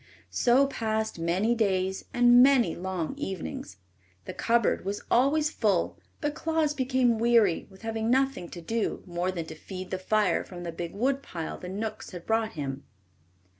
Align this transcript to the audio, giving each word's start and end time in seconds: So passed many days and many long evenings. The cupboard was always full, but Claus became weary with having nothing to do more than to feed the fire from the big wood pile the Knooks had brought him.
So 0.31 0.65
passed 0.65 1.19
many 1.19 1.53
days 1.53 2.05
and 2.11 2.41
many 2.41 2.73
long 2.75 3.13
evenings. 3.19 3.77
The 4.25 4.33
cupboard 4.33 4.83
was 4.83 5.03
always 5.11 5.51
full, 5.51 5.99
but 6.21 6.33
Claus 6.33 6.73
became 6.73 7.19
weary 7.19 7.67
with 7.69 7.83
having 7.83 8.09
nothing 8.09 8.49
to 8.49 8.61
do 8.61 9.03
more 9.05 9.31
than 9.31 9.45
to 9.45 9.53
feed 9.53 9.91
the 9.91 9.99
fire 9.99 10.43
from 10.43 10.63
the 10.63 10.71
big 10.71 10.95
wood 10.95 11.21
pile 11.21 11.59
the 11.59 11.69
Knooks 11.69 12.09
had 12.13 12.25
brought 12.25 12.53
him. 12.53 12.83